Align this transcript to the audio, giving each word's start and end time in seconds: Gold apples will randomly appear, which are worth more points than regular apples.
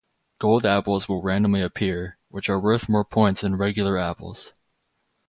Gold 0.39 0.65
apples 0.65 1.07
will 1.07 1.21
randomly 1.21 1.61
appear, 1.61 2.17
which 2.29 2.49
are 2.49 2.59
worth 2.59 2.89
more 2.89 3.05
points 3.05 3.41
than 3.41 3.55
regular 3.55 3.99
apples. 3.99 4.51